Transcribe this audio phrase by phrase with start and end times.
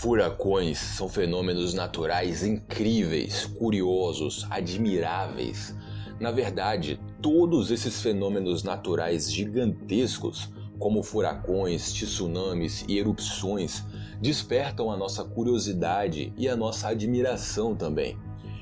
[0.00, 5.76] Furacões são fenômenos naturais incríveis, curiosos, admiráveis.
[6.18, 13.84] Na verdade, todos esses fenômenos naturais gigantescos, como furacões, tsunamis e erupções,
[14.22, 18.16] despertam a nossa curiosidade e a nossa admiração também.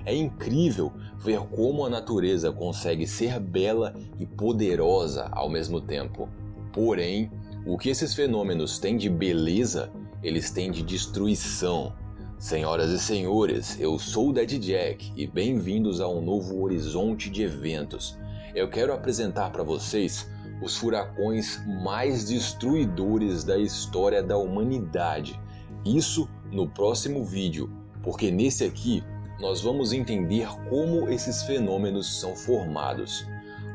[0.05, 6.29] É incrível ver como a natureza consegue ser bela e poderosa ao mesmo tempo.
[6.73, 7.31] Porém,
[7.65, 9.93] o que esses fenômenos têm de beleza,
[10.23, 11.93] eles têm de destruição.
[12.39, 17.43] Senhoras e senhores, eu sou o Dead Jack e bem-vindos a um novo horizonte de
[17.43, 18.19] eventos.
[18.55, 20.29] Eu quero apresentar para vocês
[20.63, 25.39] os furacões mais destruidores da história da humanidade.
[25.85, 27.71] Isso no próximo vídeo,
[28.03, 29.05] porque nesse aqui
[29.41, 33.25] nós vamos entender como esses fenômenos são formados.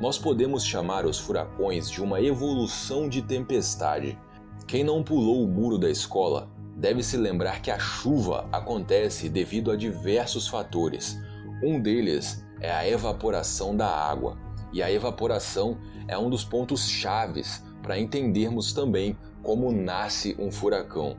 [0.01, 4.17] Nós podemos chamar os furacões de uma evolução de tempestade.
[4.67, 9.71] Quem não pulou o muro da escola deve se lembrar que a chuva acontece devido
[9.71, 11.17] a diversos fatores.
[11.63, 14.37] Um deles é a evaporação da água,
[14.71, 21.15] e a evaporação é um dos pontos chaves para entendermos também como nasce um furacão.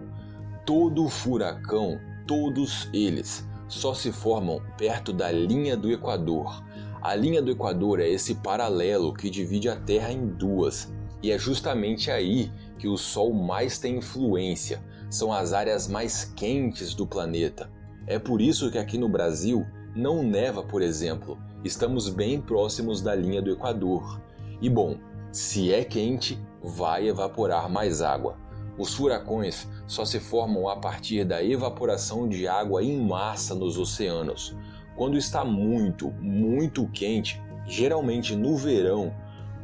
[0.67, 6.65] Todo furacão, todos eles, só se formam perto da linha do Equador.
[7.03, 10.91] A linha do Equador é esse paralelo que divide a Terra em duas,
[11.25, 16.93] e é justamente aí que o Sol mais tem influência, são as áreas mais quentes
[16.93, 17.71] do planeta.
[18.07, 19.65] É por isso que aqui no Brasil
[19.97, 24.21] não neva, por exemplo, estamos bem próximos da linha do Equador.
[24.61, 24.99] E bom,
[25.33, 28.37] se é quente, vai evaporar mais água.
[28.77, 34.55] Os furacões só se formam a partir da evaporação de água em massa nos oceanos.
[34.95, 39.11] Quando está muito, muito quente, geralmente no verão,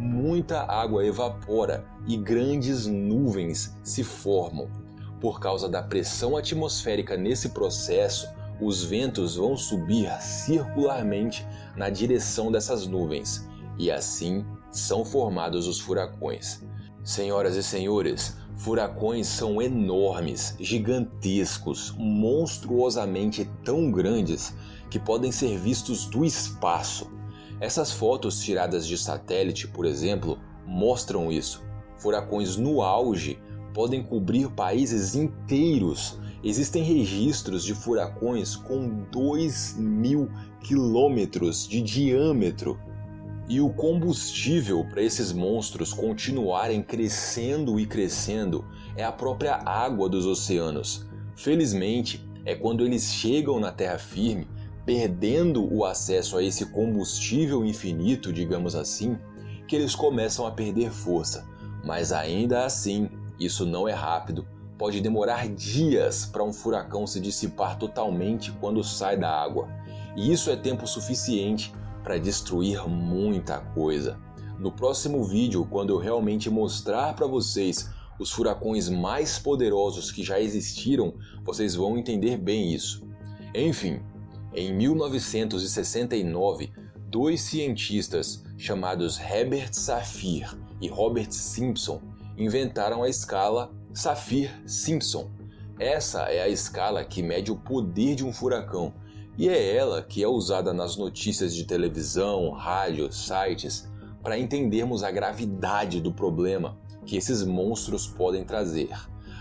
[0.00, 4.68] muita água evapora e grandes nuvens se formam.
[5.20, 8.26] Por causa da pressão atmosférica nesse processo,
[8.60, 13.46] os ventos vão subir circularmente na direção dessas nuvens
[13.78, 16.62] e assim são formados os furacões.
[17.04, 24.54] Senhoras e senhores, Furacões são enormes, gigantescos, monstruosamente tão grandes
[24.90, 27.10] que podem ser vistos do espaço.
[27.60, 31.62] Essas fotos tiradas de satélite, por exemplo, mostram isso.
[31.98, 33.38] Furacões no auge
[33.74, 36.18] podem cobrir países inteiros.
[36.42, 42.78] Existem registros de furacões com 2 mil quilômetros de diâmetro
[43.46, 48.64] e o combustível para esses monstros continuarem crescendo e crescendo
[48.96, 51.04] é a própria água dos oceanos.
[51.34, 54.46] Felizmente, é quando eles chegam na terra firme,
[54.84, 59.18] perdendo o acesso a esse combustível infinito, digamos assim,
[59.66, 61.46] que eles começam a perder força.
[61.84, 63.08] Mas ainda assim,
[63.38, 64.46] isso não é rápido.
[64.76, 69.68] Pode demorar dias para um furacão se dissipar totalmente quando sai da água.
[70.16, 74.18] E isso é tempo suficiente para destruir muita coisa.
[74.58, 80.38] No próximo vídeo, quando eu realmente mostrar para vocês os furacões mais poderosos que já
[80.38, 81.14] existiram,
[81.44, 83.08] vocês vão entender bem isso.
[83.54, 84.00] Enfim,
[84.54, 86.72] em 1969,
[87.08, 92.00] dois cientistas chamados Herbert Saphir e Robert Simpson
[92.36, 95.30] inventaram a escala Saphir-Simpson.
[95.78, 98.92] Essa é a escala que mede o poder de um furacão
[99.38, 103.88] e é ela que é usada nas notícias de televisão, rádio, sites,
[104.22, 108.90] para entendermos a gravidade do problema que esses monstros podem trazer.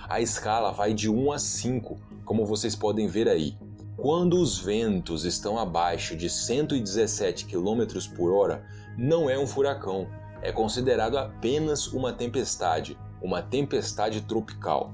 [0.07, 3.57] A escala vai de 1 a 5, como vocês podem ver aí.
[4.01, 8.63] Quando os ventos estão abaixo de 117 km por hora,
[8.97, 10.07] não é um furacão,
[10.41, 14.93] é considerado apenas uma tempestade, uma tempestade tropical.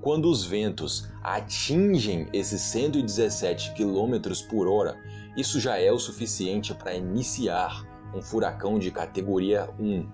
[0.00, 4.96] Quando os ventos atingem esses 117 km por hora,
[5.36, 7.84] isso já é o suficiente para iniciar
[8.14, 10.06] um furacão de categoria 1.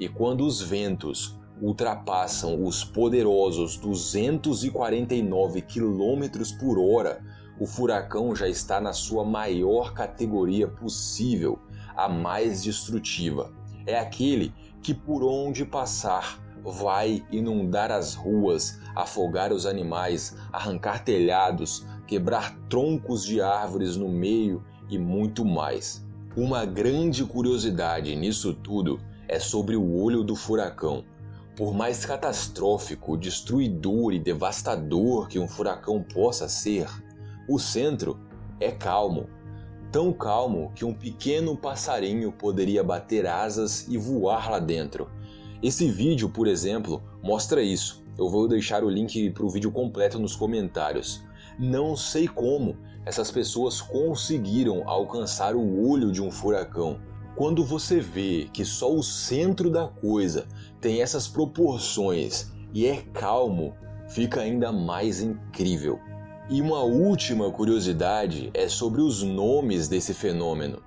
[0.00, 7.22] E quando os ventos ultrapassam os poderosos 249 km por hora,
[7.58, 11.58] o furacão já está na sua maior categoria possível,
[11.96, 13.52] a mais destrutiva.
[13.86, 14.52] É aquele
[14.82, 23.24] que por onde passar vai inundar as ruas, afogar os animais, arrancar telhados, quebrar troncos
[23.24, 26.04] de árvores no meio e muito mais.
[26.36, 31.04] Uma grande curiosidade nisso tudo é sobre o olho do furacão.
[31.56, 36.88] Por mais catastrófico, destruidor e devastador que um furacão possa ser,
[37.48, 38.18] o centro
[38.60, 39.28] é calmo.
[39.90, 45.08] Tão calmo que um pequeno passarinho poderia bater asas e voar lá dentro
[45.64, 48.04] esse vídeo, por exemplo, mostra isso.
[48.18, 51.24] Eu vou deixar o link para o vídeo completo nos comentários.
[51.58, 52.76] Não sei como
[53.06, 57.00] essas pessoas conseguiram alcançar o olho de um furacão.
[57.34, 60.46] Quando você vê que só o centro da coisa
[60.82, 63.74] tem essas proporções e é calmo,
[64.06, 65.98] fica ainda mais incrível.
[66.50, 70.82] E uma última curiosidade é sobre os nomes desse fenômeno.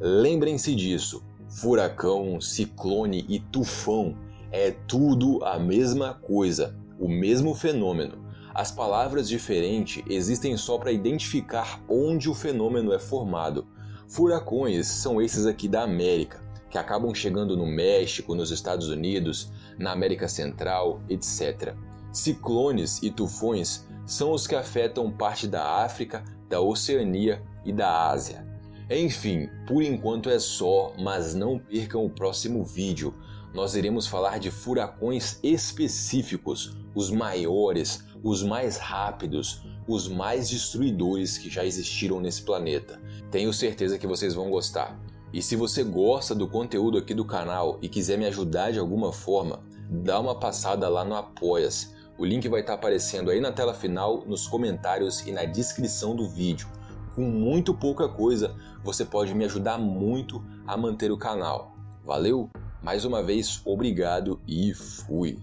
[0.00, 4.16] Lembrem-se disso: furacão, ciclone e tufão
[4.52, 8.24] é tudo a mesma coisa, o mesmo fenômeno.
[8.54, 13.66] As palavras diferentes existem só para identificar onde o fenômeno é formado.
[14.06, 16.40] Furacões são esses aqui da América,
[16.70, 21.74] que acabam chegando no México, nos Estados Unidos, na América Central, etc.
[22.12, 28.46] Ciclones e tufões são os que afetam parte da África, da Oceania e da Ásia.
[28.90, 33.14] Enfim, por enquanto é só, mas não percam o próximo vídeo.
[33.54, 41.48] Nós iremos falar de furacões específicos, os maiores, os mais rápidos, os mais destruidores que
[41.48, 43.00] já existiram nesse planeta.
[43.30, 45.00] Tenho certeza que vocês vão gostar.
[45.32, 49.12] E se você gosta do conteúdo aqui do canal e quiser me ajudar de alguma
[49.12, 51.94] forma, dá uma passada lá no Apoias.
[52.22, 56.28] O link vai estar aparecendo aí na tela final, nos comentários e na descrição do
[56.28, 56.68] vídeo.
[57.16, 58.54] Com muito pouca coisa,
[58.84, 61.74] você pode me ajudar muito a manter o canal.
[62.04, 62.48] Valeu?
[62.80, 65.36] Mais uma vez, obrigado e fui!